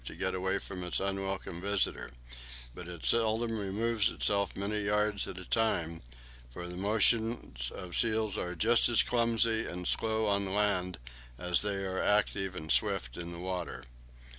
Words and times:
To 0.05 0.13
them 0.15 0.33
Antarctica 0.83 1.51
would 1.61 2.11
but 2.73 2.87
it 2.87 3.05
seldom 3.05 3.55
removes 3.59 4.09
itself 4.09 4.55
many 4.55 4.79
yards 4.79 5.27
at 5.27 5.37
a 5.37 5.45
time, 5.45 6.01
for 6.49 6.67
the 6.67 6.75
motions 6.75 7.69
of 7.69 7.89
the 7.89 7.93
seal 7.95 8.31
are 8.39 8.55
just 8.55 8.89
as 8.89 9.03
clumsy 9.03 9.67
and 9.67 9.87
slow 9.87 10.25
on 10.25 10.51
land 10.55 10.97
as 11.37 11.61
they 11.61 11.83
are 11.85 12.01
active 12.01 12.55
and 12.55 12.71
swift 12.71 13.15
in 13.15 13.31
the 13.31 13.37
water. 13.37 13.83